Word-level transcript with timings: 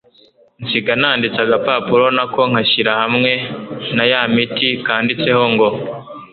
nsiga 0.63 0.93
nanditse 1.01 1.39
agapapuro 1.45 2.05
nako 2.17 2.41
nkashyira 2.49 2.91
hamwe 3.01 3.31
na 3.95 4.03
ya 4.11 4.21
miti 4.33 4.69
kanditse 4.85 5.29
ngo 5.53 5.67